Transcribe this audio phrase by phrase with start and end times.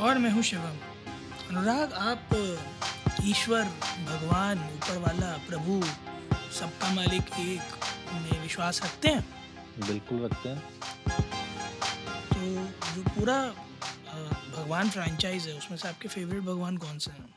[0.00, 0.76] और मैं हूँ शिवम।
[1.50, 2.20] अनुराग आप
[3.22, 3.64] ईश्वर
[4.06, 5.82] भगवान ऊपर वाला प्रभु
[6.52, 7.80] सबका मालिक एक
[8.12, 9.34] में विश्वास रखते हैं?
[9.86, 10.62] बिल्कुल रखते हैं।
[12.12, 13.52] तो जो पूरा
[14.26, 17.34] भगवान फ्रेंचाइज है उसमें से आपके फेवरेट भगवान कौन से हैं?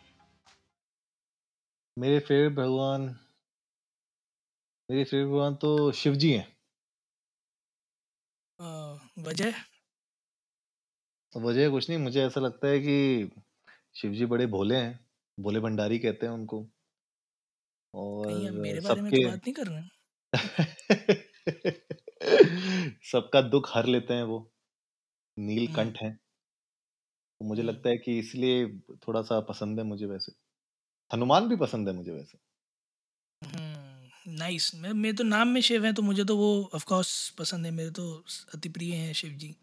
[1.99, 3.19] मेरे फेवरेट भगवान
[4.91, 6.57] मेरे फेवरेट भगवान तो शिव जी हैं
[9.17, 9.53] वजह?
[11.37, 13.31] वजह कुछ नहीं मुझे ऐसा लगता है कि
[13.95, 15.05] शिव जी बड़े भोले हैं
[15.39, 16.69] भोले भंडारी कहते हैं उनको।
[17.93, 19.81] और मेरे बारे में तो बात नहीं कर रहे
[23.03, 26.19] सबका दुख हर लेते हैं वो। हम्म। नीलकंठ हैं।
[27.41, 28.67] तो मुझे लगता है कि इसलिए
[29.07, 30.31] थोड़ा सा पसंद है मुझे वैसे।
[31.11, 32.37] हनुमान भी पसंद है मुझे वैसे।
[34.27, 37.65] नाइस। मैं मेरे तो नाम में शिव है तो मुझे तो वो ऑफ़ कोर्स पसंद
[37.65, 39.55] है मेरे तो अति प्रिय हैं शिव जी।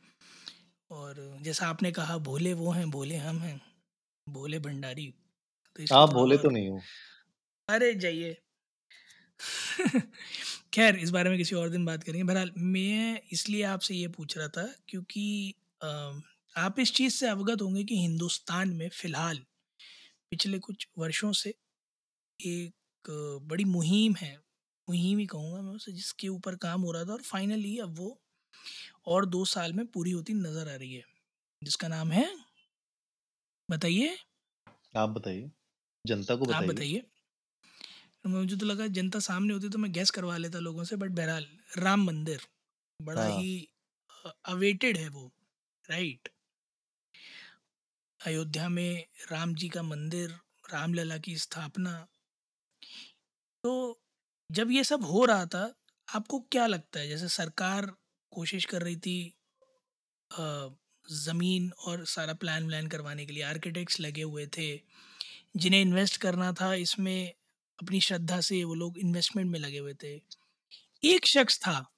[0.90, 3.60] और जैसा आपने कहा भोले वो हैं भोले हम हैं
[4.28, 5.14] भोले भंडारी।
[5.76, 6.88] तो आप भोले तो नहीं हो।
[7.68, 8.36] अरे जाइए।
[10.74, 14.38] खैर इस बारे में किसी और दिन बात करेंगे। बहरहाल मैं इसलिए आपसे ये पूछ
[14.38, 16.22] रहा था क्योंकि अम,
[16.54, 19.38] आप इस चीज़ से अवगत होंगे कि हिंदुस्तान में फ़िलहाल
[20.32, 21.54] पिछले कुछ वर्षों से
[22.40, 23.10] एक
[23.44, 24.36] बड़ी मुहिम है
[24.88, 28.18] मुहिम ही कहूँगा मैं उसे जिसके ऊपर काम हो रहा था और फाइनली अब वो
[29.06, 31.04] और दो साल में पूरी होती नज़र आ रही है।
[31.62, 32.26] जिसका नाम है
[33.68, 34.16] बताइए।
[34.94, 35.50] आप बताइए।
[36.04, 37.02] जनता को आप बताइए। बताइए।
[38.26, 41.46] मुझे तो लगा जनता सामने होती तो मैं गैस करवा लेता लोगों से बट बहरहाल
[41.78, 42.40] राम मंदिर
[43.00, 43.50] बड़ा हाँ। ही
[44.46, 45.30] अवेटेड है वो
[45.84, 46.28] राइट
[48.26, 50.30] अयोध्या में राम जी का मंदिर
[50.72, 52.06] रामलला की स्थापना।
[53.64, 54.00] तो
[54.52, 55.74] जब ये सब हो रहा था
[56.14, 57.08] आपको क्या लगता है?
[57.08, 57.86] जैसे सरकार
[58.30, 59.34] कोशिश कर रही थी
[61.12, 64.80] ज़मीन और सारा प्लान व्लान करवाने के लिए आर्किटेक्ट्स लगे हुए थे
[65.56, 67.34] जिन्हें इन्वेस्ट करना था इसमें
[67.82, 70.14] अपनी श्रद्धा से वो लोग इन्वेस्टमेंट में लगे हुए थे।
[71.04, 71.90] एक शख्स था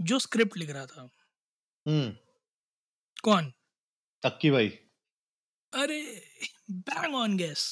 [0.00, 1.02] जो स्क्रिप्ट लिख रहा था।
[1.86, 2.16] हम्म।
[3.22, 3.52] कौन?
[4.22, 4.70] अक्की भाई।
[5.72, 5.98] अरे
[6.82, 7.62] बैंग ऑन गैस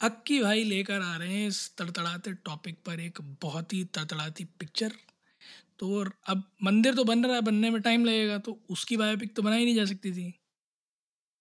[0.00, 4.92] अक्की भाई लेकर आ रहे हैं इस तड़तड़ाते टॉपिक पर एक बहुत ही तड़तड़ाती पिक्चर
[5.78, 9.36] तो और अब मंदिर तो बन रहा है बनने में टाइम लगेगा तो उसकी बायोपिक
[9.36, 10.32] तो बनाई नहीं जा सकती थी।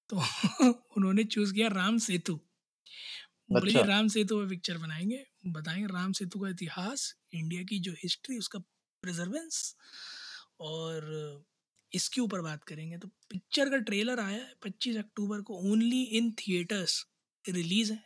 [0.10, 0.18] तो
[0.98, 2.40] उन्होंने चूज़ किया राम सेतु।
[3.52, 7.92] अच्छा। बोले राम सेतु पे पिक्चर बनाएँगे बताएँगे राम सेतु का इतिहास इंडिया की जो
[7.94, 8.60] हिस्ट्री उसका
[9.04, 9.76] प्रिजर्वेंस
[10.62, 11.10] और
[11.94, 16.32] इसके ऊपर बात करेंगे तो पिक्चर का ट्रेलर आया है पच्चीस अक्टूबर को ओनली इन
[16.40, 17.04] थिएटर्स।
[17.46, 18.00] रिलीज़ है।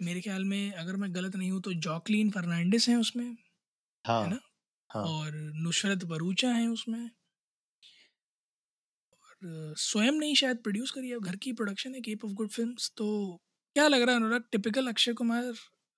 [0.00, 3.24] मेरे ख्याल में अगर मैं गलत नहीं हूँ तो जॉकलीन फर्नांडिस हैं उसमें
[4.04, 4.38] हाँ, है ना?
[4.90, 7.10] हाँ। और नुसरत बरूचा हैं उसमें।
[9.14, 12.90] और स्वयं नहीं शायद प्रोड्यूस करी है घर की प्रोडक्शन है केप ऑफ़ गुड फिल्म्स
[12.96, 13.06] तो
[13.76, 15.52] क्या लग रहा है Anurag typical Akshay Kumar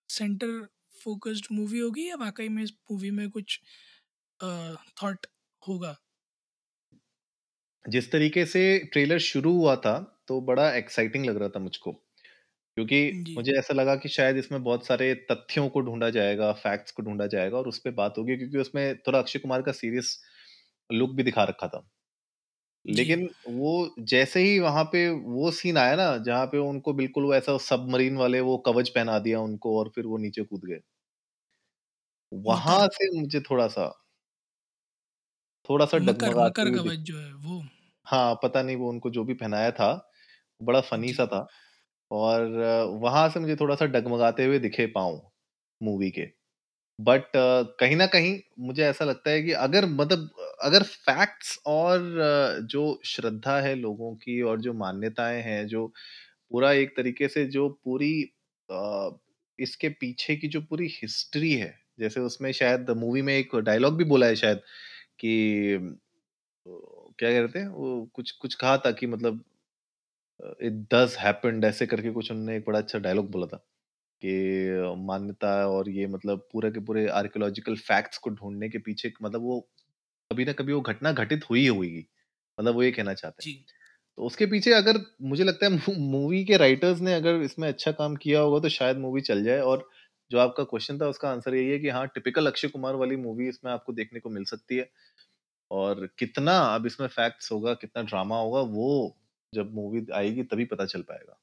[0.09, 0.61] centre
[0.97, 3.61] focused movie होगी या वाकई में इस मूवी में कुछ
[4.95, 5.27] थॉट
[5.63, 5.97] होगा?
[7.85, 8.61] जिस तरीके से
[8.93, 9.95] ट्रेलर शुरू हुआ था
[10.29, 11.93] तो बड़ा एक्साइटिंग लग रहा था मुझको।
[12.77, 16.93] क्योंकि जी। मुझे ऐसा लगा कि शायद इसमें बहुत सारे तथ्यों को ढूंढा जाएगा फैक्ट्स
[16.93, 20.19] को ढूंढा जाएगा और उस पर बात होगी क्योंकि उसमें थोड़ा अक्षय कुमार का सीरियस
[20.91, 21.89] लुक भी दिखा रखा था।
[22.85, 23.71] जी। लेकिन वो
[24.09, 28.17] जैसे ही वहाँ पे वो सीन आया ना जहाँ पे उनको बिल्कुल वो ऐसा सबमरीन
[28.17, 30.81] वाले वो कवच पहना दिया उनको और फिर वो नीचे कूद गए।
[32.33, 33.85] वहाँ से मुझे थोड़ा सा
[35.71, 37.63] थोड़ा सा मकर डगमगाते मकर दिख कवच जो है वो।
[38.07, 39.93] हाँ पता नहीं वो उनको जो भी पहनाया था
[40.61, 41.47] बड़ा फनी जी। सा था।
[42.11, 42.47] और
[43.03, 45.21] वहाँ से मुझे थोड़ा सा डगमगाते हुए दिखे पाऊँ
[45.81, 46.27] मूवी के।
[46.99, 47.31] बट
[47.81, 50.31] कहीं ना कहीं मुझे ऐसा लगता है कि अगर मतलब
[50.65, 55.87] अगर फैक्ट्स और अ, जो श्रद्धा है लोगों की और जो मान्यताएँ हैं जो
[56.51, 58.13] पूरा एक तरीके से जो पूरी
[58.69, 59.11] अ,
[59.59, 64.05] इसके पीछे की जो पूरी हिस्ट्री है जैसे उसमें शायद मूवी में एक डायलॉग भी
[64.07, 64.61] बोला है शायद
[65.21, 65.33] कि
[67.19, 69.43] क्या कहते हैं वो कुछ कुछ कहा था कि मतलब
[70.61, 73.57] इट डज हैपेंड ऐसे करके कुछ उन्होंने एक बड़ा अच्छा डायलॉग बोला था
[74.23, 74.33] कि
[74.71, 79.43] अ, मान्यता और ये मतलब पूरे के पूरे आर्कियोलॉजिकल फैक्ट्स को ढूँढने के पीछे मतलब
[79.43, 79.61] वो
[80.31, 82.07] कभी ना कभी वो घटना घटित हुई ही होगी
[82.59, 83.65] मतलब वो ये कहना चाहते हैं। जी।
[84.19, 88.17] तो उसके पीछे अगर मुझे लगता है मूवी के राइटर्स ने अगर इसमें अच्छा काम
[88.19, 89.89] किया होगा तो शायद मूवी चल जाए और
[90.31, 93.49] जो आपका क्वेश्चन था उसका आंसर यही है कि हाँ टिपिकल अक्षय कुमार वाली मूवी
[93.49, 94.91] इसमें आपको देखने को मिल सकती है
[95.71, 98.89] और कितना अब इसमें फैक्ट्स होगा कितना ड्रामा होगा वो
[99.53, 101.39] जब मूवी आएगी तभी पता चल पाएगा।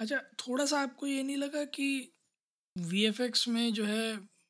[0.00, 1.86] अच्छा, थोड़ा-सा आपको ये नहीं लगा कि
[2.76, 4.02] वीएफएक्स में जो है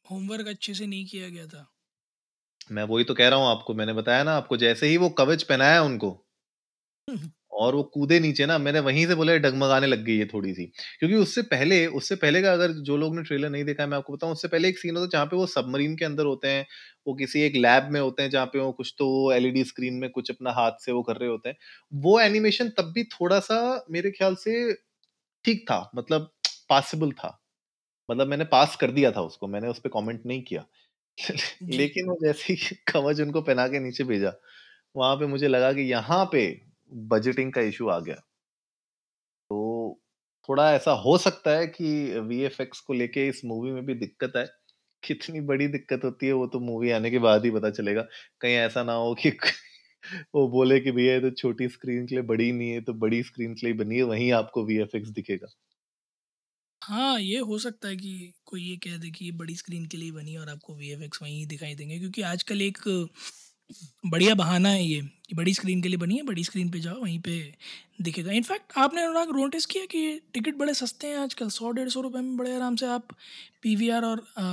[0.06, 1.66] होमवर्क अच्छे से नहीं किया गया था?
[2.70, 5.42] मैं वही तो कह रहा हूँ आपको, मैंने बताया ना आपको जैसे ही वो कवच
[5.44, 6.10] पहनाया उनको
[7.60, 10.64] और वो कूदे नीचे ना मैंने वहीं से बोला डगमगाने लग गई है थोड़ी-सी।
[10.98, 13.96] क्योंकि उससे पहले उससे पहले का अगर जो लोग ने ट्रेलर नहीं देखा है मैं
[13.96, 16.48] आपको बताऊँ उससे पहले एक सीन होता है जहाँ पे वो सबमरीन के अंदर होते
[16.48, 16.66] हैं,
[17.06, 20.08] वो किसी एक लैब में होते हैं जहाँ पे वो कुछ तो एलईडी स्क्रीन में
[20.10, 21.56] कुछ अपना हाथ से वो कर रहे होते हैं।
[21.92, 23.60] वो एनिमेशन तब भी थोड़ा-सा
[23.90, 24.72] मेरे ख्याल से
[25.44, 26.30] ठीक था, मतलब
[26.70, 27.38] पॉसिबल था।
[28.08, 30.64] मतलब मैंने पास कर दिया था उसको, मैंने उस पर कॉमेंट नहीं किया।
[31.70, 34.32] लेकिन वो जैसे ही कवच उनको पहना के नीचे भेजा,
[34.94, 36.44] वहाँ पे मुझे लगा कि यहाँ पे
[37.10, 38.22] बजटिंग का इश्यू आ गया।
[39.50, 40.00] तो
[40.48, 41.88] थोड़ा ऐसा हो सकता है कि
[42.20, 44.46] वीएफएक्स को लेके इस मूवी में भी दिक्कत आए।
[45.02, 48.02] कितनी बड़ी दिक्कत होती है वो तो मूवी आने के बाद ही पता चलेगा।
[48.40, 49.30] कहीं ऐसा ना हो कि
[50.34, 53.22] वो बोले कि भैया ये तो छोटी स्क्रीन के लिए बड़ी नहीं है, तो बड़ी
[53.24, 55.48] स्क्रीन के लिए बनी है, वहीं आपको वीएफएक्स दिखेगा।
[56.82, 59.96] हाँ, ये हो सकता है कि कोई ये कह दे कि ये बड़ी स्क्रीन के
[59.96, 62.78] लिए बनी है और आपको वीएफएक्स वहीं दिखाई देंगे क्योंकि आजकल एक
[64.06, 67.00] बढ़िया बहाना है ये कि बड़ी स्क्रीन के लिए बनी है, बड़ी स्क्रीन पे जाओ
[67.02, 67.38] वहीं पे
[68.02, 72.00] दिखेगा। इनफैक्ट आपने अनुराग नोटिस किया कि टिकट बड़े सस्ते हैं आजकल 100 डेढ़ सौ
[72.00, 73.08] रुपए में बड़े आराम से आप
[73.62, 74.44] पीवीआर और अ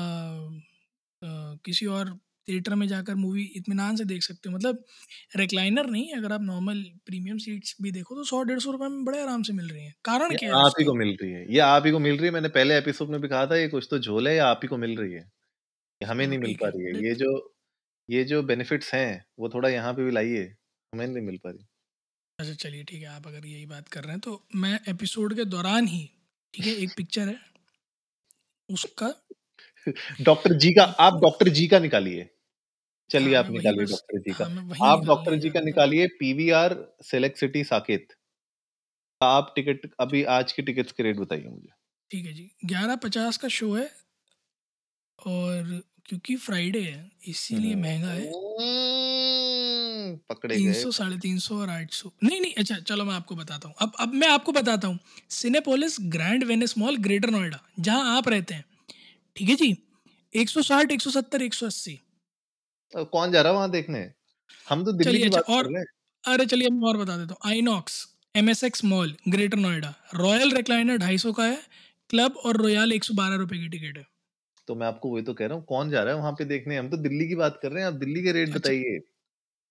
[1.22, 2.10] अ, किसी और
[2.48, 4.84] थिएटर में जाकर मूवी इत्मीनान से देख सकते हो। मतलब
[5.38, 9.04] रिक्लाइनर नहीं, अगर आप नॉर्मल प्रीमियम सीट्स भी देखो तो 100 डेढ़ सौ रुपए में
[9.06, 11.46] बड़े आराम से मिल रही है कारण क्या है आप ही को मिल रही है,
[11.50, 13.68] ये आप ही को मिल रही है। मैंने पहले एपिसोड में भी कहा था ये
[13.70, 15.26] कुछ तो झोल है, ये आप ही को मिल रही है।
[16.02, 17.32] हमें नहीं मिल पा रही है। ये जो
[18.10, 20.44] ये जो बेनिफिट्स हैं, वो थोड़ा यहाँ पे भी लाइए,
[20.94, 21.66] हमें नहीं मिल पा रही।
[22.40, 25.46] अच्छा चलिए ठीक है, आप अगर यही बात कर रहे हैं तो मैं एपिसोड के
[25.48, 26.04] दौरान ही
[26.54, 27.40] ठीक है, एक पिक्चर है
[28.70, 29.14] उसका
[30.22, 32.30] डॉक्टर जी का आप डॉक्टर जी का निकालिए।
[33.10, 36.76] चलिए हाँ, आप निकालिए डॉक्टर जी का। हाँ, आप डॉक्टर जी का था। निकालिए पीवीआर
[37.04, 38.08] सेलेक्ट सिटी साकेत।
[39.22, 41.70] आप टिकट अभी आज की टिकट्स के रेट बताइए मुझे।
[42.12, 43.90] ठीक है जी, 11:50 का शो है
[45.20, 52.12] और क्योंकि फ्राइडे है इसीलिए महँगा है। हम्म, पकड़े गए, 300 साढ़े 300 और 800
[52.24, 55.00] नहीं, नहीं अच्छा चलो मैं आपको बताता हूँ। अब अब मैं आपको बताता हूँ।
[55.32, 58.66] Cinepolis Grand Venice Mall Greater Noida जहाँ आप रहते हैं,
[59.36, 59.76] ठीक है जी?
[60.34, 62.00] एक सौ साठ एक सौ सत्तर एक सौ अस्सी
[62.94, 64.00] कौन जा रहा है वहाँ देखने?
[64.68, 65.86] हम तो दिल्ली चलिए की अच्छा बात और
[66.24, 68.06] अरे चलिए मैं और बता देता हूँ। INOX
[68.36, 71.58] M S X Mall Greater Noida, royal recliner 250 का है,
[72.10, 74.06] क्लब और रॉयल 112 रुपए की टिकट है।
[74.68, 76.78] तो मैं आपको वही तो कह रहा हूँ, कौन जा रहा है वहाँ पे देखने?
[76.78, 79.00] हम तो दिल्ली की बात कर रहे हैं, आप दिल्ली के रेट अच्छा बताइए।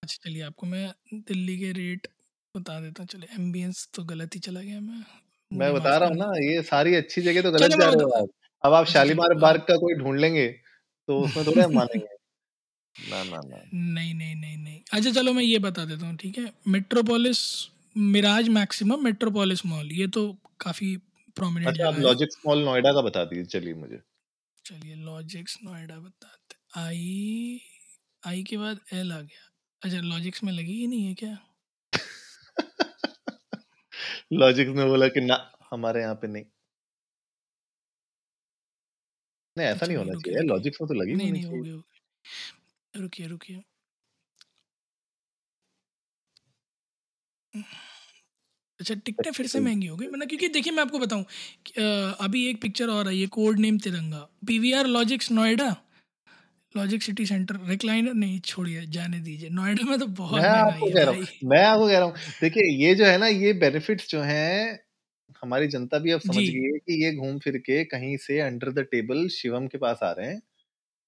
[0.03, 0.85] अच्छा चलिए आपको मैं
[1.27, 2.07] दिल्ली के रेट
[2.55, 5.03] बता देता हूँ। चलिए एम्बियंस तो गलत ही चला गया मैं,
[5.51, 8.29] मैं बता रहा हूँ ना, ये सारी अच्छी जगह तो गलत जा रहे हो आप।
[8.63, 10.47] अब आप शालीमार बाग का कोई ढूँढ लेंगे,
[11.09, 12.15] तो उसमें थोड़ी हम मानेंगे।
[12.95, 16.37] ना, ना, ना। नहीं, नहीं, नहीं, नहीं। अच्छा चलो मैं ये बता देता हूँ, ठीक
[16.37, 16.51] है?
[16.67, 17.39] Metropolis
[17.97, 20.27] Mirage maximum Metropolis Mall ये तो
[20.59, 20.95] काफ़ी
[21.37, 24.01] प्रोमिनेंट अच्छा, आप। लॉजिक्स मॉल नोएडा का बता दीजिए चलिए मुझे।
[24.67, 27.61] चलिए लॉजिक्स नोएडा बताते आई
[28.27, 29.51] आई के बाद एल आ गया।
[29.83, 31.37] अच्छा लॉजिक्स में लगी ही नहीं है क्या?
[34.33, 36.45] लॉजिक्स ने बोला कि ना, हमारे यहाँ पे नहीं।
[39.57, 43.27] नहीं, ऐसा नहीं होना चाहिए, लॉजिक्स में तो लगी नहीं, नहीं हो हो गया। रुकिए,
[43.27, 43.63] रुकिए।
[48.79, 50.07] अच्छा टिकटें फिर से महँगी हो गई?
[50.07, 51.25] मतलब क्योंकि देखिए मैं आपको बताऊँ
[52.21, 54.27] अभी एक पिक्चर और आई है code name Tiranga.
[54.47, 55.75] PVR Logix Noida
[56.75, 61.03] Logix City Centre recliner नहीं छोड़िए जाने दीजिए। नोएडा में तो बहुत मैं आपको कह
[61.03, 64.21] रहा हूँ मैं आपको कह रहा हूँ, देखिए ये जो है ना, ये बेनिफिट्स जो
[64.21, 64.79] हैं,
[65.43, 68.71] हमारी जनता भी अब समझ गई है कि ये घूम फिर के कहीं से अंडर
[68.71, 70.41] द टेबल शिवम के पास आ रहे हैं।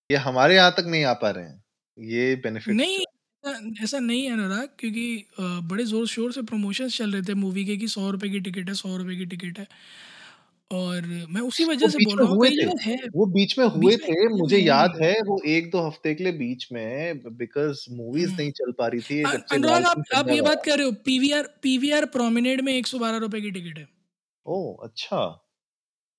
[0.09, 1.61] ये हमारे यहाँ तक नहीं आ पा रहे हैं,
[1.97, 2.97] ये बेनिफिट नहीं
[3.43, 5.03] ऐसा ऐसा नहीं है अनुराग क्योंकि
[5.39, 8.39] अ, बड़े ज़ोर शोर से प्रमोशंस चल रहे थे मूवी के कि सौ रुपये की
[8.41, 9.67] टिकट है सौ रुपये की टिकट है।
[10.71, 12.83] और मैं उसी वो वजह से बीच बोल में रहा हूँ हुए कई थे, जगह
[12.85, 16.23] है वो बीच में हुए बीच में थे, मुझे याद है वो 1-2 हफ़्ते के
[16.23, 20.29] लिए बीच में बिकॉज़ मूवीज़ हम्म। नहीं चल पा रही थी, एक अनुराग आप आप
[20.29, 23.77] ये बात कर रहे हो पीवीआर पीवीआर प्रोमिनेड में एक सौ बारह रुपये की टिकट
[23.79, 23.87] है।
[24.45, 24.75] ओह!
[24.83, 25.19] अच्छा,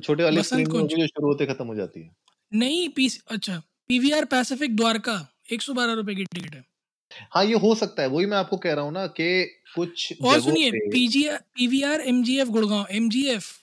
[0.01, 2.15] छोटे वाली बसंत स्क्रीन में कुंज। होगी जो शुरू होते खत्म हो जाती है।
[2.53, 3.59] नहीं पीस अच्छा
[3.89, 5.19] पीवीआर पैसिफिक द्वारका
[5.53, 6.65] एक सौ बारह रुपए की टिकट है।
[7.11, 10.41] हाँ, ये हो सकता है, वही मैं आपको कह रहा हूँ ना कि कुछ और
[10.41, 13.57] सुनिए PGR PVR MGF Gurgaon MGF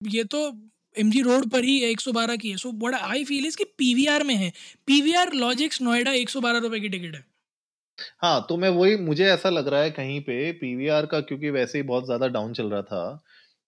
[0.00, 0.38] ये तो
[0.96, 3.56] एमजी रोड पर ही है एक सौ बारह की है। सो बड़ा आई फील इज़
[3.56, 4.50] कि पीवीआर में है।
[4.88, 7.24] पीवीआर लॉजिक्स नोएडा एक सौ बारह रुपये की टिकट है।
[8.18, 11.78] हाँ, तो मैं वही मुझे ऐसा लग रहा है कहीं पे पीवीआर का क्योंकि वैसे
[11.78, 13.22] ही बहुत ज़्यादा डाउन चल रहा था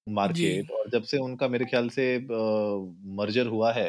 [0.07, 2.07] मार्केट और जब से उनका मेरे ख्याल से
[3.17, 3.89] मर्जर हुआ है,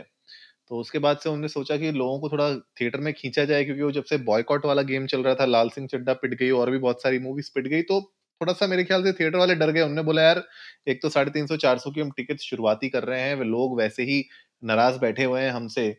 [0.72, 2.50] तो उसके बाद से उन्होंने सोचा कि लोगों को थोड़ा
[2.82, 5.70] थिएटर में खींचा जाए, क्योंकि वो जब से बॉयकॉट वाला गेम चल रहा था, लाल
[5.70, 8.02] सिंह चड्डा पिट गई, और भी बहुत सारी मूवीज़ पिट गई तो
[8.42, 10.44] थोड़ा सा मेरे ख्याल से थिएटर वाले डर गए। उन्होंने बोला, यार,
[10.88, 13.46] एक तो साढ़े तीन सौ, चार सौ की हम टिकट शुरुआती कर रहे हैं, वे
[13.46, 14.24] लोग वैसे ही
[14.64, 15.90] नाराज़ बैठे हुए हैं हमसे।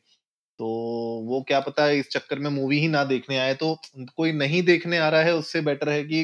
[0.60, 0.66] तो
[1.26, 3.76] वो क्या पता इस चक्कर में मूवी ही ना देखने आए। तो
[4.16, 6.20] कोई नहीं देखने आ रहा है, उससे बेटर है कि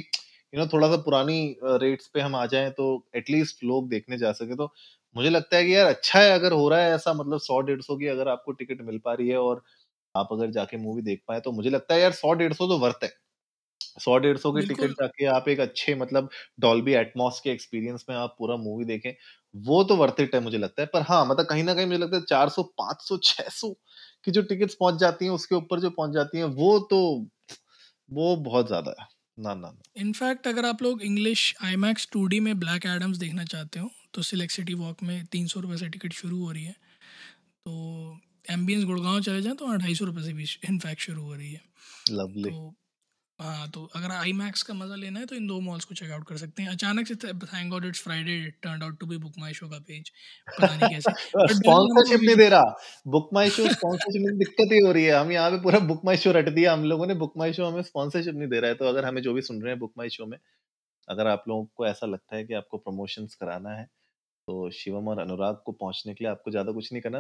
[0.52, 4.32] यू नो थोड़ा सा पुरानी रेट्स पे हम आ जाएँ तो एटलीस्ट लोग देखने जा
[4.34, 4.72] सके। तो
[5.16, 7.80] मुझे लगता है कि यार अच्छा है अगर हो रहा है ऐसा मतलब सौ डेढ़
[7.82, 9.62] सौ की अगर आपको टिकट मिल पा रही है और
[10.14, 12.78] आप अगर जाके मूवी देख पाए तो मुझे लगता है यार सौ डेढ़ सौ तो
[12.80, 13.10] वर्थ है।
[13.98, 18.16] सौ डेढ़ सौ की टिकट जाके आप एक अच्छे मतलब डॉल्बी एटमॉस के एक्सपीरियंस में
[18.16, 19.12] आप पूरा मूवी देखें
[19.54, 21.98] वो तो वर्थ इट है मुझे लगता है। पर हाँ मतलब कहीं ना कहीं मुझे
[21.98, 23.70] लगता है चार सौ पाँच सौ छह सौ
[24.26, 27.00] की जो टिकट्स पहुँच जाती हैं उसके ऊपर जो पहुँच जाती हैं वो तो
[28.10, 32.28] वो बहुत ज़्यादा है। ना ना ना। इनफैक्ट अगर आप लोग इंग्लिश आई मैक्स टू
[32.40, 35.88] में ब्लैक एडम्स देखना चाहते हो तो सिलेक्ट सिटी वॉक में तीन सौ रुपये से
[35.88, 36.72] टिकट शुरू हो रही है।
[37.66, 41.52] तो एम्बियंस गुड़गांव चले जाएँ तो अढ़ाई सौ रुपये से भी इनफैक्ट शुरू हो रही
[41.52, 41.60] है।
[42.10, 42.74] लवली तो
[43.38, 46.26] हाँ तो अगर आई मैक्स का मज़ा लेना है तो इन दो मॉल्स को चेकआउट
[46.28, 49.16] कर सकते हैं। अचानक से thank God it's Friday turn out to be
[49.54, 50.10] BookMyShow का पेज
[50.48, 51.14] पता नहीं कैसे।
[51.54, 52.74] स्पॉन्सरशिप नहीं दे रहा।
[53.06, 56.00] बुक माई शो स्पॉन्सरशिप में दिक्कत ही हो रही है। हम यहाँ पे पूरा बुक
[56.04, 58.70] माई शो रट दिया। हम लोगों ने बुक माई शो हमें स्पॉन्सरशिप नहीं दे रहा
[58.70, 60.38] है। तो अगर हमें जो भी सुन रहे हैं बुक माई शो में
[61.08, 63.88] अगर आप लोगों को ऐसा लगता है कि आपको प्रमोशंस कराना है
[64.48, 67.18] तो शिवम और अनुराग को पहुँचने के लिए आपको ज़्यादा कुछ नहीं करना।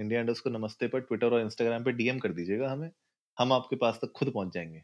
[0.00, 2.90] इंडिया को नमस्ते पर ट्विटर और इंस्टाग्राम पे डीएम कर दीजिएगा हमें।
[3.38, 4.82] हम आपके पास तक खुद पहुँच जाएँगे।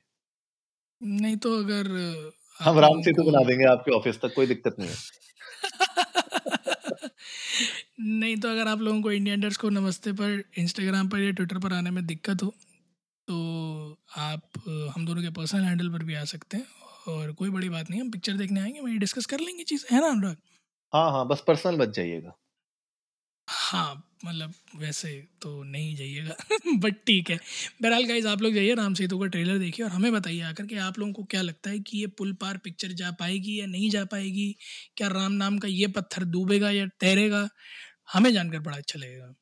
[1.00, 1.88] नहीं तो अगर
[2.60, 4.96] हम राम सेतु बना देंगे आपके ऑफ़िस तक कोई दिक्कत नहीं है।
[8.00, 11.58] नहीं तो अगर आप लोगों को इंडियन डर्स को नमस्ते पर इंस्टाग्राम पर या ट्विटर
[11.58, 12.54] पर आने में दिक्कत हो
[13.28, 13.36] तो
[14.20, 14.58] आप
[14.94, 16.66] हम दोनों के पर्सनल हैंडल पर भी आ सकते हैं।
[17.08, 20.00] और कोई बड़ी बात नहीं हम पिक्चर देखने आएँगे वही डिस्कस कर लेंगे चीज़ है
[20.00, 20.36] ना अनुराग?
[20.92, 22.36] हाँ हाँ बस पर्सनल बच जाइएगा।
[23.48, 25.08] हाँ मतलब वैसे
[25.42, 26.34] तो नहीं जाइएगा
[26.78, 27.36] बट ठीक है।
[27.82, 30.76] बहरहाल गाइज़ आप लोग जाइए राम सेतु का ट्रेलर देखिए और हमें बताइए आकर कि
[30.78, 33.90] आप लोगों को क्या लगता है कि ये पुल पार पिक्चर जा पाएगी या नहीं
[33.90, 34.54] जा पाएगी?
[34.96, 37.48] क्या राम नाम का ये पत्थर डूबेगा या तैरेगा?
[38.12, 39.34] हमें जानकर बड़ा अच्छा लगेगा।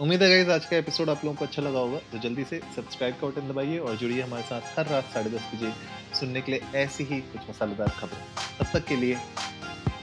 [0.00, 2.60] उम्मीद है गाइज़ आज का एपिसोड आप लोगों को अच्छा लगा होगा तो जल्दी से
[2.76, 5.72] सब्सक्राइब का बटन दबाइए और जुड़िए हमारे साथ हर रात साढ़े दस बजे
[6.20, 8.24] सुनने के लिए ऐसी ही कुछ मसालेदार खबर।
[8.60, 9.16] तब तक के लिए